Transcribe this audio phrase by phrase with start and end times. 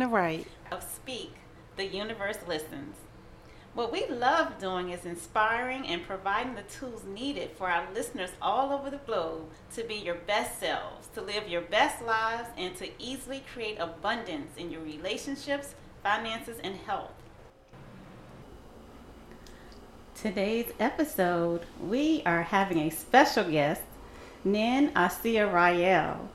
[0.00, 1.34] Diana Wright of Speak,
[1.76, 2.96] The Universe Listens.
[3.74, 8.72] What we love doing is inspiring and providing the tools needed for our listeners all
[8.72, 12.88] over the globe to be your best selves, to live your best lives, and to
[12.98, 17.12] easily create abundance in your relationships, finances, and health.
[20.14, 23.82] Today's episode, we are having a special guest,
[24.44, 26.30] Nin Aseeya Ra-el.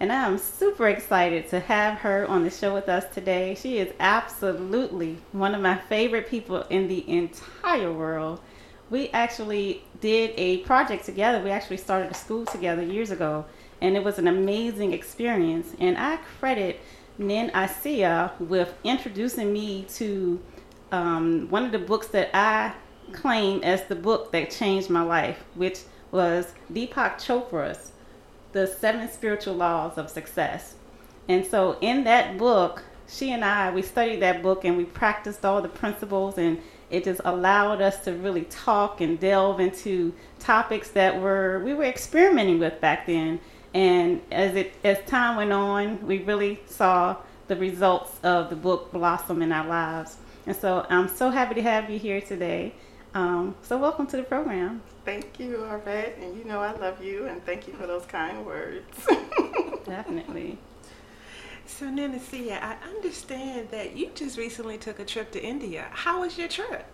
[0.00, 3.56] And I am super excited to have her on the show with us today.
[3.60, 8.40] She is absolutely one of my favorite people in the entire world.
[8.90, 11.42] We actually did a project together.
[11.42, 13.44] We actually started a school together years ago,
[13.80, 15.74] and it was an amazing experience.
[15.80, 16.78] And I credit
[17.18, 20.40] Nin Aseeya with introducing me to
[20.92, 22.72] um, one of the books that I
[23.12, 25.80] claim as the book that changed my life, which
[26.12, 27.92] was Deepak Chopra's
[28.58, 30.74] the seven spiritual laws of success.
[31.28, 35.44] And so in that book, she and I, we studied that book and we practiced
[35.44, 40.90] all the principles and it just allowed us to really talk and delve into topics
[40.90, 43.40] that were we were experimenting with back then.
[43.74, 48.90] And as it as time went on, we really saw the results of the book
[48.90, 50.16] blossom in our lives.
[50.46, 52.72] And so I'm so happy to have you here today.
[53.18, 54.80] Um, so welcome to the program.
[55.04, 56.22] Thank you, Arvette.
[56.22, 58.86] And you know I love you and thank you for those kind words.
[59.84, 60.56] Definitely.
[61.66, 65.88] So, Nin Aseeya, I understand that you just recently took a trip to India.
[65.90, 66.86] How was your trip?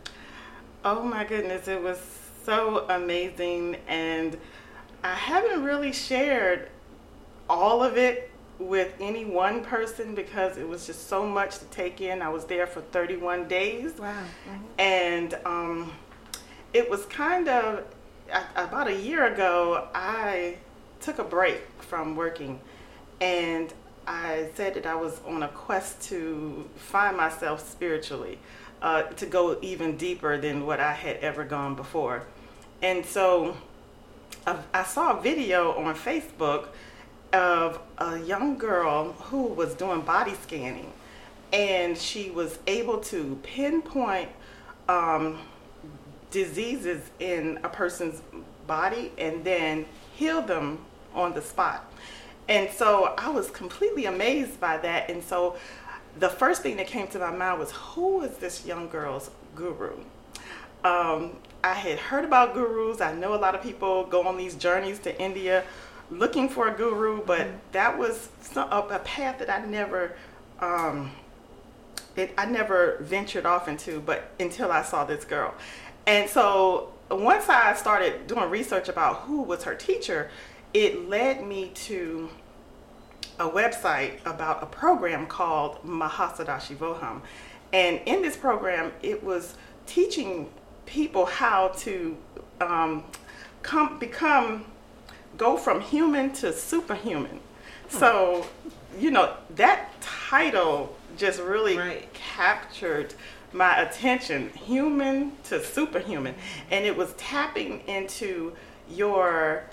[0.83, 2.01] Oh my goodness, it was
[2.47, 3.77] so amazing.
[3.87, 4.39] And
[5.03, 6.71] I haven't really shared
[7.51, 12.01] all of it with any one person because it was just so much to take
[12.01, 12.23] in.
[12.23, 13.93] I was there for 31 days.
[13.99, 14.15] Wow.
[14.49, 14.65] Mm-hmm.
[14.79, 15.93] And um,
[16.75, 17.85] it was kind of
[18.57, 20.57] about a year ago, I
[21.01, 22.61] took a break from working
[23.21, 23.73] and
[24.07, 28.39] I said that I was on a quest to find myself spiritually,
[28.83, 32.25] uh, to go even deeper than what I had ever gone before.
[32.83, 33.57] And so
[34.47, 36.69] uh, I saw a video on Facebook
[37.33, 40.93] of a young girl who was doing body scanning
[41.53, 44.29] and she was able to pinpoint
[44.89, 45.39] um,
[46.35, 48.21] diseases in a person's
[48.67, 50.85] body and then heal them
[51.15, 51.91] on the spot.
[52.49, 55.09] And so I was completely amazed by that.
[55.09, 55.57] And so
[56.19, 59.93] the first thing that came to my mind was who is this young girl's guru?
[60.83, 63.01] Um, I had heard about gurus.
[63.01, 65.65] I know a lot of people go on these journeys to India
[66.11, 67.57] looking for a guru, but mm-hmm.
[67.73, 70.15] that was a, path that I never,
[70.61, 71.13] um,
[72.17, 75.55] it, I never ventured off into, but until I saw this girl.
[76.07, 80.31] And so once I started doing research about who was her teacher,
[80.73, 82.29] it led me to
[83.39, 87.21] a website about a program called Mahasadashivoham.
[87.73, 89.57] And in this program, it was
[89.87, 90.49] teaching
[90.87, 92.17] people how to
[92.61, 93.05] um,
[93.63, 94.67] come, become,
[95.37, 97.41] go from human to superhuman.
[97.89, 97.99] Hmm.
[97.99, 98.47] So,
[98.99, 102.13] you know, that title just really right.
[102.13, 103.15] captured
[103.55, 106.35] my attention, human to superhuman,
[106.71, 108.53] and it was tapping into
[108.91, 109.65] your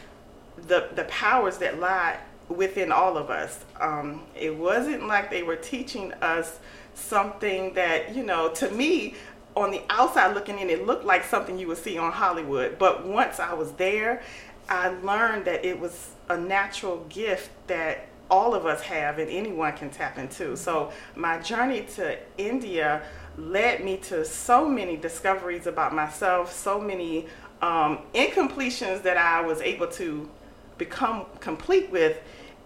[0.67, 3.65] the the powers that lie within all of us.
[3.79, 6.59] Um, it wasn't like they were teaching us
[6.93, 9.15] something that you know to me
[9.55, 13.05] on the outside looking in it looked like something you would see on hollywood but
[13.05, 14.21] once i was there
[14.69, 19.71] i learned that it was a natural gift that all of us have and anyone
[19.73, 23.03] can tap into so my journey to india
[23.37, 27.27] led me to so many discoveries about myself, so many
[27.61, 30.29] um, incompletions that I was able to
[30.77, 32.19] become complete with,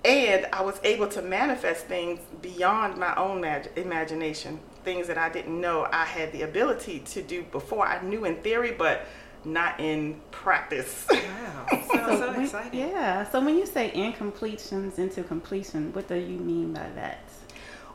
[0.03, 5.29] and I was able to manifest things beyond my own mag- imagination, things that I
[5.29, 7.85] didn't know I had the ability to do before.
[7.87, 9.05] I knew in theory, but
[9.45, 11.05] not in practice.
[11.09, 12.79] Wow, sounds so, so exciting.
[12.79, 13.29] Yeah.
[13.29, 17.19] So when you say incompletions into completion, what do you mean by that?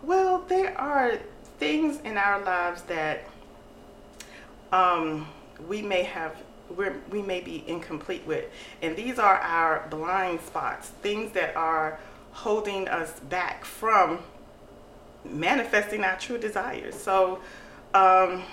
[0.03, 1.19] Well, there are
[1.59, 3.25] things in our lives that
[4.73, 5.29] um,
[5.69, 6.37] we may have
[6.77, 8.45] we're, we may be incomplete with
[8.81, 11.99] and these are our blind spots things that are
[12.31, 14.21] holding us back from
[15.25, 17.41] manifesting our true desires so
[17.93, 18.45] um,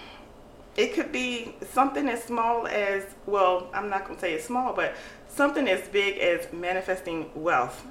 [0.77, 4.73] it could be something as small as well i'm not going to say it's small
[4.73, 4.95] but
[5.27, 7.85] something as big as manifesting wealth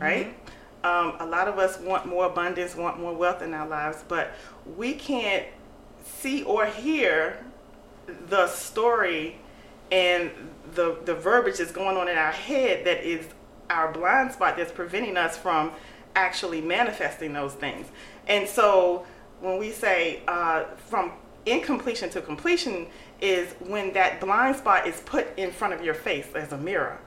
[0.00, 0.50] right mm-hmm.
[0.84, 4.34] Um, a lot of us want more abundance, want more wealth in our lives, but
[4.76, 5.46] we can't
[6.04, 7.42] see or hear
[8.28, 9.38] the story
[9.90, 10.30] and
[10.74, 13.26] the the verbiage that's going on in our head that is
[13.70, 15.72] our blind spot that's preventing us from
[16.14, 17.86] actually manifesting those things.
[18.26, 19.06] And so
[19.40, 21.12] when we say uh, from
[21.46, 22.86] incompletion to completion
[23.20, 26.98] is when that blind spot is put in front of your face as a mirror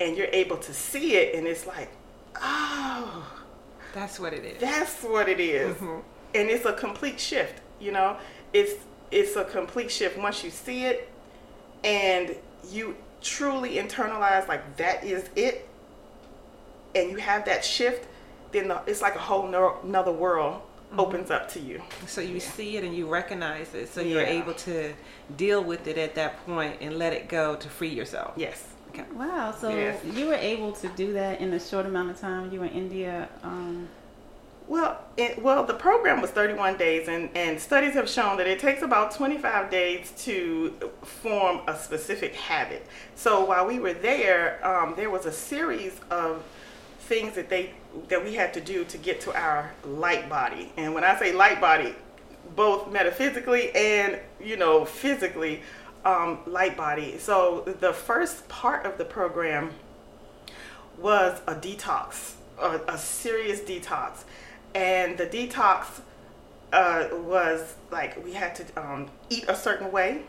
[0.00, 1.88] and you're able to see it and it's like,
[2.36, 3.32] oh,
[3.94, 4.60] That's what it is.
[4.60, 5.76] that's what it is.
[5.78, 6.02] Mhm.
[6.34, 8.16] And it's a complete shift, you know?
[8.52, 8.74] It's
[9.10, 11.08] it's a complete shift once you see it
[11.84, 12.34] and
[12.70, 15.68] you truly internalize like that is it
[16.94, 18.06] and you have that shift,
[18.52, 20.60] then the, it's like a whole no, another world
[20.96, 21.82] opens up to you.
[22.06, 24.40] So you see it and you recognize it, so you're Yeah.
[24.40, 24.94] able to
[25.36, 28.32] deal with it at that point and let it go to free yourself.
[28.36, 28.64] Yes.
[28.90, 29.04] Okay.
[29.14, 29.52] Wow.
[29.52, 30.02] So Yes.
[30.04, 32.50] you were able to do that in a short amount of time.
[32.52, 33.28] You were in India.
[33.42, 33.88] Um,
[34.68, 38.58] Well, it, well, the program was 31 days, and, and studies have shown that it
[38.58, 40.74] takes about 25 days to
[41.04, 42.84] form a specific habit.
[43.14, 46.42] So while we were there, um, there was a series of
[47.06, 47.70] things that they
[48.08, 50.72] that we had to do to get to our light body.
[50.76, 51.94] And when I say light body,
[52.54, 55.62] both metaphysically and you know physically,
[56.04, 57.18] um, light body.
[57.18, 59.70] So the first part of the program
[60.98, 64.24] was a detox, a, a serious detox.
[64.74, 66.00] And the detox
[66.72, 70.22] uh, was like we had to um, eat a certain way.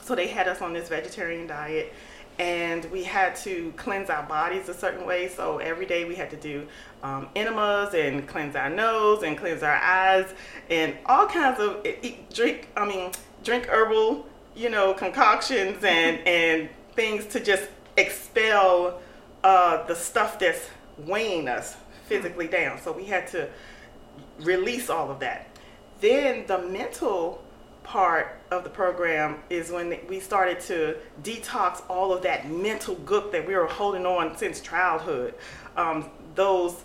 [0.00, 1.92] So they had us on this vegetarian diet
[2.38, 5.28] and we had to cleanse our bodies a certain way.
[5.28, 6.66] So every day we had to do
[7.02, 10.32] um, enemas and cleanse our nose and cleanse our eyes
[10.70, 12.68] and all kinds of eat, drink.
[12.76, 13.10] I mean,
[13.42, 19.00] drink herbal, you know, concoctions and and things to just expel
[19.42, 20.68] uh, the stuff that's
[20.98, 21.76] weighing us
[22.06, 22.80] physically down.
[22.80, 23.48] So we had to
[24.40, 25.46] release all of that.
[26.00, 27.42] Then the mental
[27.82, 33.32] part of the program is when we started to detox all of that mental gook
[33.32, 35.34] that we were holding on since childhood.
[35.76, 36.82] Um, those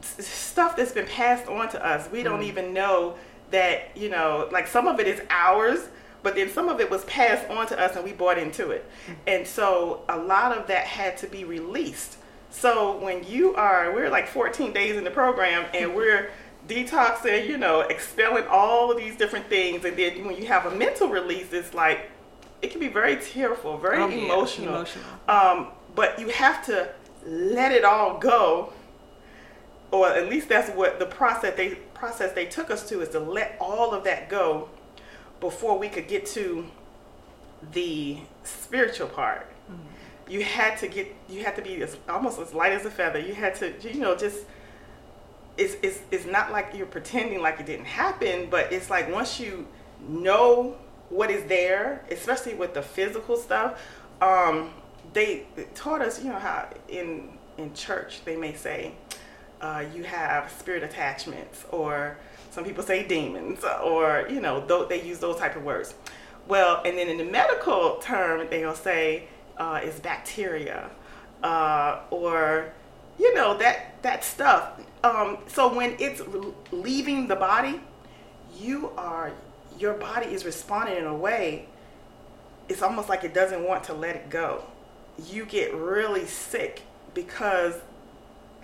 [0.00, 2.10] stuff that's been passed on to us.
[2.10, 3.16] We don't even know
[3.50, 5.88] that, you know, like some of it is ours,
[6.22, 8.88] but then some of it was passed on to us and we bought into it.
[9.26, 12.18] And so a lot of that had to be released.
[12.50, 16.30] So when you are, we're like 14 days in the program and we're
[16.68, 19.84] detoxing, you know, expelling all of these different things.
[19.84, 22.10] And then when you have a mental release, it's like,
[22.60, 24.74] it can be very tearful, very Oh, yeah, emotional.
[24.76, 25.04] emotional.
[25.28, 26.90] Um, but you have to
[27.26, 28.72] let it all go
[29.92, 33.20] or at least that's what the process they process they took us to is to
[33.20, 34.68] let all of that go
[35.38, 36.66] before we could get to
[37.72, 39.46] the spiritual part.
[40.28, 43.18] You had to get you had to be as, almost as light as a feather.
[43.18, 44.38] You had to you know just
[45.56, 49.38] it's, it's it's not like you're pretending like it didn't happen, but it's like once
[49.38, 49.66] you
[50.08, 50.76] know
[51.10, 53.80] what is there, especially with the physical stuff,
[54.22, 54.70] um,
[55.12, 58.92] they taught us, you know, how in in church they may say
[59.60, 62.16] uh, you have spirit attachments, or
[62.50, 65.94] some people say demons, or you know, th- they use those type of words.
[66.48, 69.28] Well, and then in the medical term, they'll say
[69.58, 70.90] uh, it's bacteria,
[71.42, 72.72] uh, or
[73.18, 74.80] you know that that stuff.
[75.04, 76.22] Um, so when it's
[76.70, 77.80] leaving the body,
[78.58, 79.32] you are
[79.78, 81.66] your body is responding in a way.
[82.68, 84.64] It's almost like it doesn't want to let it go.
[85.28, 86.82] You get really sick
[87.14, 87.74] because,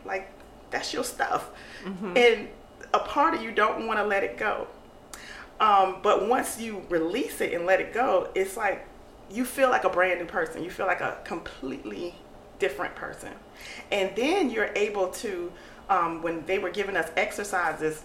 [0.05, 0.31] like,
[0.71, 1.51] that's your stuff,
[2.17, 2.49] and
[2.95, 4.69] a part of you don't want to let it go.
[5.61, 8.87] Um, but once you release it and let it go, it's like
[9.31, 10.63] you feel like a brand new person.
[10.63, 12.15] You feel like a completely
[12.59, 13.33] different person.
[13.91, 15.53] And then you're able to,
[15.89, 18.03] um, when they were giving us exercises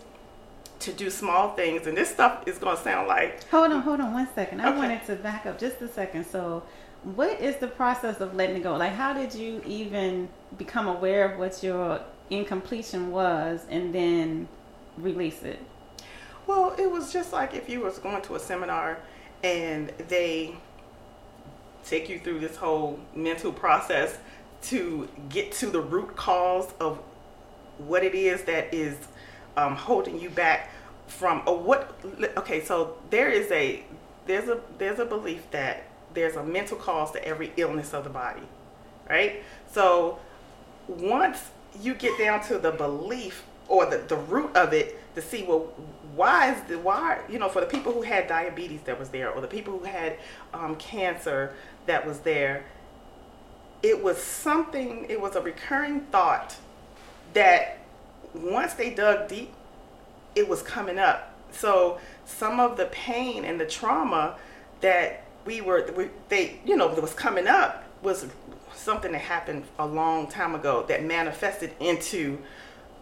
[0.79, 3.99] to do small things, and this stuff is going to sound like, hold on, hold
[4.01, 4.59] on one second.
[4.61, 4.77] I Okay.
[4.77, 6.25] wanted to back up just a second.
[6.25, 6.63] So,
[7.03, 8.75] what is the process of letting it go?
[8.75, 14.47] Like, how did you even become aware of what your incompletion was and then
[14.97, 15.59] release it?
[16.45, 18.99] well, it was just like if you was going to a seminar
[19.45, 20.53] and they
[21.85, 24.17] take you through this whole mental process
[24.61, 26.99] to get to the root cause of
[27.87, 28.97] what it is that is
[29.57, 30.71] um, holding you back
[31.07, 31.95] from or what
[32.37, 33.83] okay so there is a
[34.25, 38.09] there's a there's a belief that there's a mental cause to every illness of the
[38.09, 38.43] body
[39.09, 39.43] right?
[39.71, 40.19] So
[40.87, 41.49] once
[41.81, 45.59] you get down to the belief or the, the root of it to see well
[46.15, 49.31] why is the why you know for the people who had diabetes that was there
[49.31, 50.17] or the people who had
[50.53, 51.53] um, cancer
[51.85, 52.65] that was there
[53.81, 56.55] it was something it was a recurring thought
[57.33, 57.79] that
[58.33, 59.51] once they dug deep
[60.35, 64.35] it was coming up so some of the pain and the trauma
[64.81, 68.25] that we were we, they you know that was coming up was
[68.75, 72.37] something that happened a long time ago that manifested into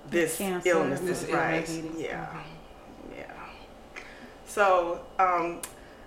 [0.09, 0.69] this Cancer.
[0.69, 1.67] illness This right.
[1.69, 1.97] illness.
[1.97, 2.27] Yeah,
[3.15, 3.33] yeah.
[4.45, 5.61] So, um,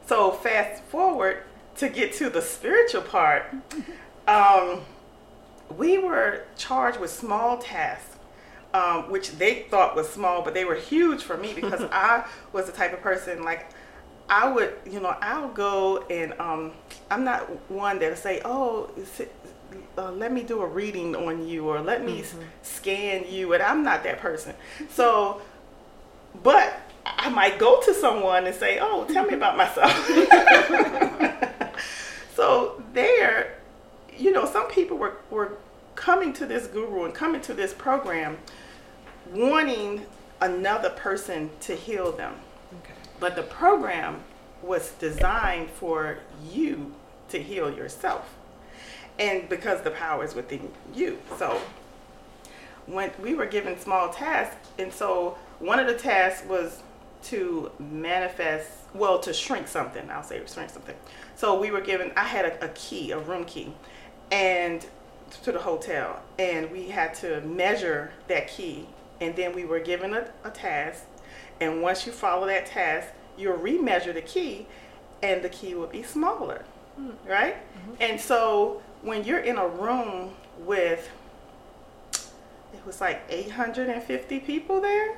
[0.07, 1.45] so fast forward
[1.77, 3.55] to get to the spiritual part.
[4.27, 4.81] Um,
[5.77, 8.14] we were charged with small tasks,
[8.75, 12.67] um, which they thought was small, but they were huge for me because I was
[12.67, 13.71] the type of person like
[14.29, 16.73] I would, you know, I'll go and um,
[17.11, 18.91] I'm not one that'll say, "Oh,
[19.99, 23.63] uh, let me do a reading on you," or "Let me s- scan you," and
[23.63, 24.55] I'm not that person.
[24.89, 25.43] So,
[26.43, 29.93] but I might go to someone and say, "Oh, tell me about myself."
[32.35, 33.59] so there,
[34.17, 35.59] you know, some people were were
[35.97, 38.39] coming to this guru and coming to this program,
[39.33, 40.07] wanting
[40.41, 42.35] another person to heal them.
[42.83, 42.95] Okay.
[43.21, 44.23] But the program
[44.63, 46.19] was designed for
[46.51, 46.93] you
[47.29, 48.35] to heal yourself.
[49.19, 51.19] And because the power is within you.
[51.39, 51.61] So
[52.87, 56.83] when we were given small tasks, and so one of the tasks was
[57.25, 60.11] to manifest, well, to shrink something.
[60.11, 60.97] I'll say shrink something.
[61.37, 63.73] So we were given, I had a, a key, a room key,
[64.31, 64.85] and
[65.43, 68.87] to the hotel, and we had to measure that key.
[69.21, 71.05] And then we were given a, a task,
[71.61, 74.67] and once you follow that task, you'll remeasure the key,
[75.23, 76.65] and the key will be smaller,
[76.97, 77.11] hmm.
[77.27, 77.57] right?
[77.57, 77.95] Mm-hmm.
[78.01, 80.31] And so when you're in a room
[80.61, 81.11] with
[82.73, 85.17] it was like 850 people there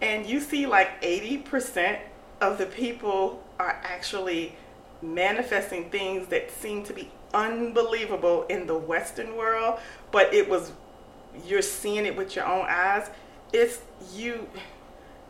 [0.00, 1.98] and you see like 80%
[2.40, 4.56] of the people are actually
[5.02, 9.80] manifesting things that seem to be unbelievable in the western world
[10.12, 10.72] but it was
[11.44, 13.10] you're seeing it with your own eyes
[13.54, 13.80] it's
[14.12, 14.46] you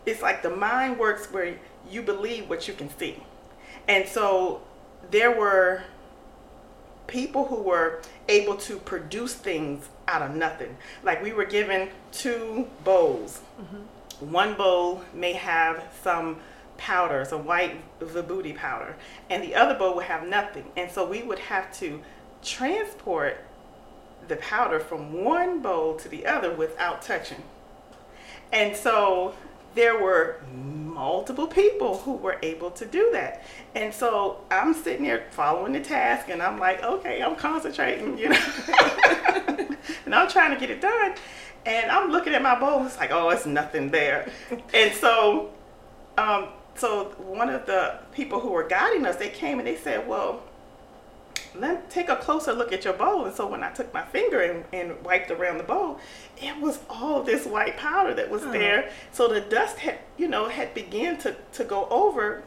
[0.06, 1.56] it's like the mind works where
[1.88, 3.22] you believe what you can see
[3.86, 4.60] and so
[5.10, 5.82] there were
[7.06, 10.76] people who were able to produce things out of nothing.
[11.02, 13.40] Like we were given two bowls.
[13.60, 14.32] Mm-hmm.
[14.32, 16.38] One bowl may have some
[16.76, 18.96] powder, some white vibhuti powder,
[19.30, 20.64] and the other bowl would have nothing.
[20.76, 22.00] And so we would have to
[22.42, 23.38] transport
[24.28, 27.42] the powder from one bowl to the other without touching.
[28.54, 29.34] And so
[29.75, 33.44] there were multiple people who were able to do that.
[33.75, 38.28] And so I'm sitting there following the task and I'm like, okay, I'm concentrating, you
[38.28, 38.46] know.
[40.06, 41.14] and I'm trying to get it done.
[41.66, 44.30] And I'm looking at my bowl, it's like, oh, it's nothing there.
[44.73, 45.50] and so
[46.16, 50.06] um, so one of the people who were guiding us, they came and they said,
[50.06, 50.42] well,
[51.56, 53.25] let take a closer look at your bowl.
[53.25, 55.99] And so when I took my finger and, and wiped around the bowl,
[56.37, 58.52] it was all this white powder that was Oh.
[58.52, 58.90] there.
[59.12, 62.42] So the dust had, you know, had begun to, to go over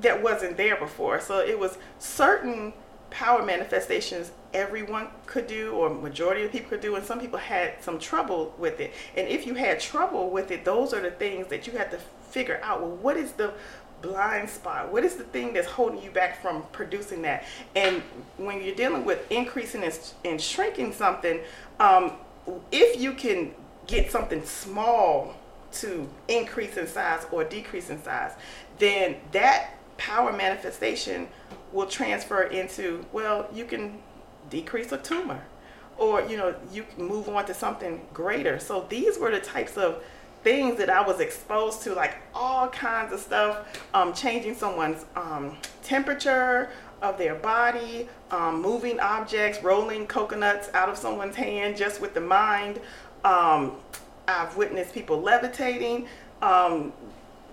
[0.00, 1.20] that wasn't there before.
[1.20, 2.72] So it was certain
[3.10, 7.82] power manifestations everyone could do or majority of people could do and some people had
[7.82, 8.92] some trouble with it.
[9.16, 11.98] And if you had trouble with it, those are the things that you had to
[12.30, 13.54] figure out, well, what is the
[14.02, 14.92] blind spot?
[14.92, 17.44] What is the thing that's holding you back from producing that?
[17.74, 18.02] And
[18.36, 19.90] when you're dealing with increasing
[20.24, 21.40] and, shrinking something,
[21.80, 22.12] um,
[22.70, 23.52] if you can
[23.86, 25.34] get something small
[25.72, 28.32] to increase in size or decrease in size,
[28.78, 31.28] then that power manifestation
[31.72, 33.98] will transfer into, well, you can
[34.50, 35.42] decrease a tumor
[35.98, 38.58] or, you know, you move on to something greater.
[38.58, 40.02] So these were the types of
[40.46, 45.56] things that I was exposed to, like all kinds of stuff, um, changing someone's um,
[45.82, 46.70] temperature
[47.02, 52.20] of their body, um, moving objects, rolling coconuts out of someone's hand just with the
[52.20, 52.78] mind.
[53.24, 53.72] Um,
[54.28, 56.06] I've witnessed people levitating,
[56.40, 56.92] um,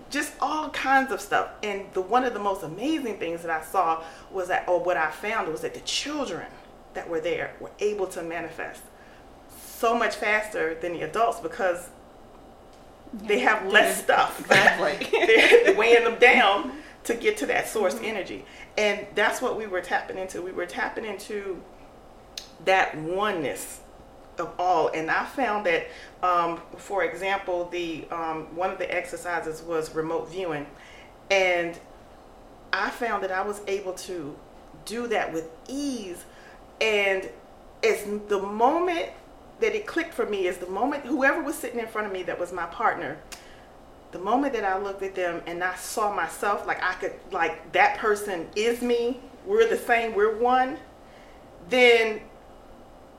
[0.08, 1.48] just all kinds of stuff.
[1.64, 4.96] And the one of the most amazing things that I saw was that, or what
[4.96, 6.46] I found was that the children
[6.94, 8.82] that were there were able to manifest
[9.58, 11.88] so much faster than the adults because
[13.22, 14.40] they have less stuff.
[14.40, 15.08] Exactly.
[15.26, 16.72] They're weighing them down
[17.04, 18.44] to get to that source energy.
[18.76, 20.42] And that's what we were tapping into.
[20.42, 21.62] We were tapping into
[22.64, 23.80] that oneness
[24.38, 24.88] of all.
[24.88, 25.86] And I found that,
[26.22, 30.66] um, for example, the um, one of the exercises was remote viewing,
[31.30, 31.78] and
[32.72, 34.36] I found that I was able to
[34.84, 36.24] do that with ease.
[36.80, 37.28] And
[37.82, 39.10] as the moment
[39.60, 42.22] that it clicked for me is the moment whoever was sitting in front of me
[42.22, 43.18] that was my partner
[44.12, 47.72] the moment that i looked at them and i saw myself like i could like
[47.72, 50.78] that person is me we're the same we're one
[51.68, 52.20] then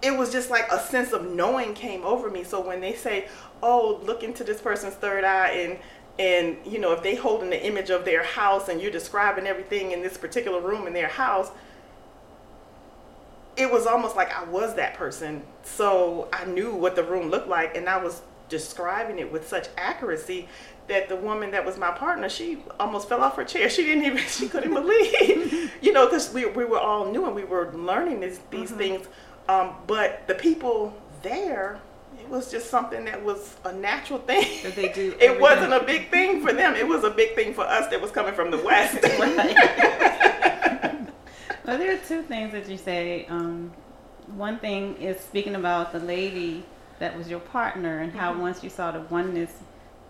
[0.01, 2.43] it was just like a sense of knowing came over me.
[2.43, 3.27] So when they say
[3.63, 5.79] oh look into this person's third eye and
[6.17, 9.91] and you know if they holding the image of their house and you're describing everything
[9.91, 11.49] in this particular room in their house
[13.57, 15.43] it was almost like I was that person.
[15.63, 19.67] So I knew what the room looked like, and I was describing it with such
[19.77, 20.47] accuracy
[20.87, 23.69] that the woman that was my partner, she almost fell off her chair.
[23.75, 27.35] She didn't even, she couldn't believe, you know, because we, we were all new and
[27.35, 28.77] we were learning this, these mm-hmm.
[28.77, 29.07] things.
[29.47, 31.79] Um, but the people there,
[32.19, 34.63] it was just something that was a natural thing.
[34.63, 35.15] That they do.
[35.19, 36.75] it wasn't a big thing for them.
[36.75, 39.01] It was a big thing for us that was coming from the West.
[41.65, 43.25] Well, there are two things that you say.
[43.27, 43.71] Um,
[44.35, 46.63] one thing is speaking about the lady
[46.99, 48.41] that was your partner and how mm-hmm.
[48.41, 49.51] once you saw the oneness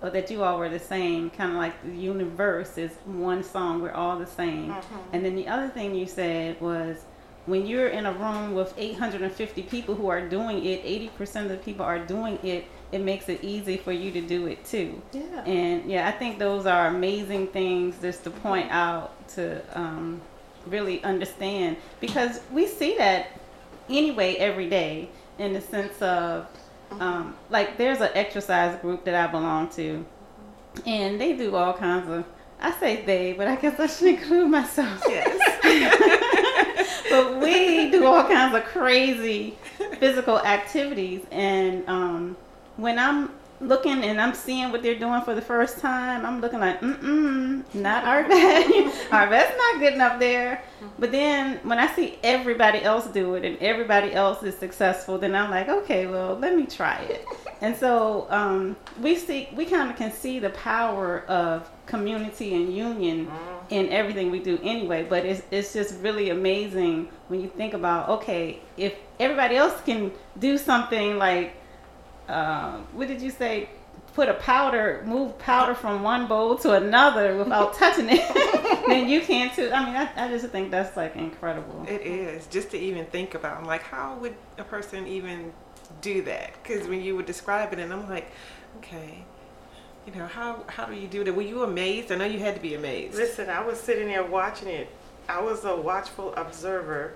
[0.01, 3.81] or that you all were the same, kind of like the universe is one song,
[3.81, 4.69] we're all the same.
[4.69, 4.95] Mm-hmm.
[5.13, 7.03] And then the other thing you said was
[7.45, 11.57] when you're in a room with 850 people who are doing it, 80% of the
[11.57, 15.01] people are doing it, it makes it easy for you to do it too.
[15.11, 15.43] Yeah.
[15.45, 20.21] And yeah, I think those are amazing things just to point out to um,
[20.67, 23.27] really understand because we see that
[23.89, 26.47] anyway every day in the sense of
[26.91, 30.05] um, like there's an exercise group that I belong to,
[30.85, 32.25] and they do all kinds of.
[32.61, 35.03] I say they, but I guess I should include myself.
[35.07, 35.37] Yes.
[37.09, 39.57] but we do all kinds of crazy
[39.99, 42.37] physical activities, and um,
[42.77, 43.31] when I'm
[43.61, 46.99] looking and I'm seeing what they're doing for the first time, I'm looking like, mm
[46.99, 48.91] mm, not our bed.
[49.11, 50.63] our bed's not good enough there.
[50.99, 55.35] But then when I see everybody else do it and everybody else is successful, then
[55.35, 57.25] I'm like, okay, well, let me try it.
[57.61, 62.75] And so um, we see, we kind of can see the power of community and
[62.75, 63.31] union
[63.69, 65.03] in everything we do anyway.
[65.09, 70.11] But it's it's just really amazing when you think about, okay, if everybody else can
[70.37, 71.55] do something like
[72.27, 73.69] um, what did you say?
[74.13, 79.19] Put a powder, move powder from one bowl to another without touching it, then you
[79.19, 79.69] can too.
[79.73, 81.85] I mean, I, I just think that's like incredible.
[81.87, 83.57] It is just to even think about.
[83.57, 85.51] I'm like, how would a person even
[85.99, 86.51] do that?
[86.63, 88.31] Because when you would describe it, and I'm like,
[88.77, 89.25] okay,
[90.05, 91.35] you know, how how do you do that?
[91.35, 92.09] Were you amazed?
[92.11, 93.15] I know you had to be amazed.
[93.15, 94.87] Listen, I was sitting there watching it.
[95.27, 97.15] I was a watchful observer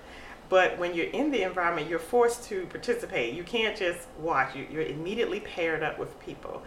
[0.49, 3.33] but when you're in the environment, you're forced to participate.
[3.35, 4.55] You can't just watch.
[4.55, 6.63] You, you're immediately paired up with people,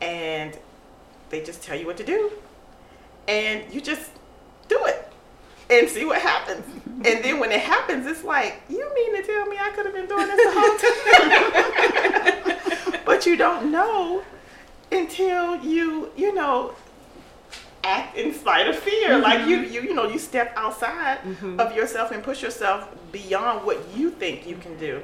[0.00, 0.56] and
[1.30, 2.30] they just tell you what to do,
[3.26, 4.10] and you just
[4.68, 5.12] do it
[5.68, 6.64] and see what happens.
[7.04, 9.94] And then when it happens, it's like, you mean to tell me I could have
[9.94, 10.78] been doing this the whole
[12.94, 13.02] time?
[13.04, 14.22] but you don't know
[14.90, 16.74] until you, you know,
[17.84, 19.10] act in spite of fear.
[19.10, 19.22] Mm-hmm.
[19.22, 21.60] Like you, you, you know, you step outside mm-hmm.
[21.60, 25.02] of yourself and push yourself beyond what you think you can do.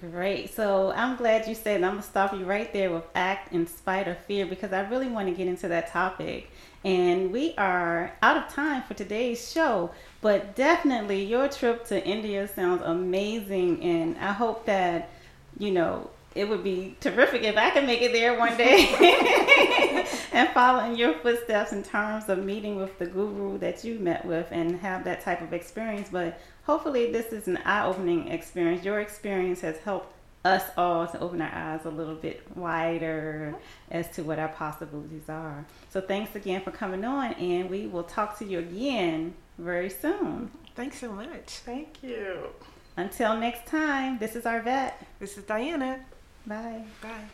[0.00, 0.54] Great.
[0.54, 3.66] So I'm glad you said, I'm going to stop you right there with act in
[3.66, 6.50] spite of fear because I really want to get into that topic.
[6.84, 12.48] And we are out of time for today's show, but definitely your trip to India
[12.48, 13.82] sounds amazing.
[13.82, 15.10] And I hope that,
[15.58, 20.48] you know, it would be terrific if I could make it there one day and
[20.50, 24.46] follow in your footsteps in terms of meeting with the guru that you met with
[24.50, 26.08] and have that type of experience.
[26.10, 28.84] But hopefully, this is an eye opening experience.
[28.84, 30.14] Your experience has helped
[30.44, 33.54] us all to open our eyes a little bit wider
[33.90, 35.64] as to what our possibilities are.
[35.90, 40.50] So, thanks again for coming on, and we will talk to you again very soon.
[40.74, 41.58] Thanks so much.
[41.64, 42.48] Thank you.
[42.96, 44.94] Until next time, this is Arvette.
[45.18, 46.00] This is Diana.
[46.46, 46.96] Bye.
[47.00, 47.32] Bye.